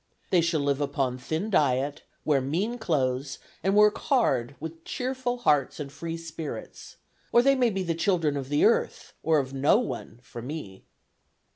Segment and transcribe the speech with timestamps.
[0.31, 5.79] They shall live upon thin diet, wear mean clothes, and work hard with cheerful hearts
[5.79, 6.95] and free spirits,
[7.31, 10.85] or they may be the children of the earth, or of no one, for me.